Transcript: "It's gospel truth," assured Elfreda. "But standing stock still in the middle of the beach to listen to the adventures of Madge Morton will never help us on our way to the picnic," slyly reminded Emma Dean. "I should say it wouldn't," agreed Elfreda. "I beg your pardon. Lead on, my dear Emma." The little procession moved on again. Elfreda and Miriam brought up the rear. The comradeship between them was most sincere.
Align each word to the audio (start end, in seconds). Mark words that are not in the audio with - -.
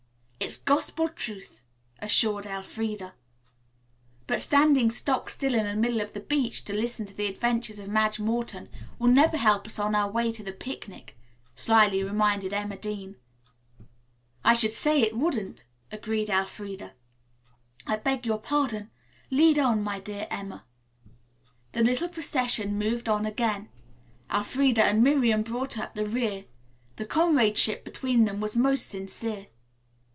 "It's 0.43 0.57
gospel 0.57 1.07
truth," 1.07 1.63
assured 1.99 2.45
Elfreda. 2.45 3.13
"But 4.27 4.41
standing 4.41 4.89
stock 4.91 5.29
still 5.29 5.53
in 5.55 5.65
the 5.67 5.75
middle 5.77 6.01
of 6.01 6.11
the 6.11 6.19
beach 6.19 6.65
to 6.65 6.73
listen 6.73 7.05
to 7.05 7.13
the 7.13 7.27
adventures 7.27 7.79
of 7.79 7.87
Madge 7.87 8.19
Morton 8.19 8.67
will 8.99 9.07
never 9.07 9.37
help 9.37 9.67
us 9.67 9.79
on 9.79 9.95
our 9.95 10.11
way 10.11 10.31
to 10.33 10.43
the 10.43 10.51
picnic," 10.51 11.15
slyly 11.55 12.03
reminded 12.03 12.53
Emma 12.53 12.75
Dean. 12.75 13.15
"I 14.43 14.53
should 14.53 14.73
say 14.73 15.01
it 15.01 15.15
wouldn't," 15.15 15.63
agreed 15.89 16.29
Elfreda. 16.29 16.93
"I 17.87 17.97
beg 17.97 18.25
your 18.25 18.39
pardon. 18.39 18.89
Lead 19.29 19.57
on, 19.57 19.81
my 19.81 19.99
dear 20.01 20.27
Emma." 20.29 20.65
The 21.73 21.83
little 21.83 22.09
procession 22.09 22.77
moved 22.77 23.07
on 23.07 23.25
again. 23.27 23.69
Elfreda 24.33 24.83
and 24.83 25.01
Miriam 25.03 25.43
brought 25.43 25.77
up 25.77 25.93
the 25.93 26.05
rear. 26.05 26.45
The 26.97 27.05
comradeship 27.05 27.85
between 27.85 28.25
them 28.25 28.41
was 28.41 28.57
most 28.57 28.87
sincere. 28.87 29.47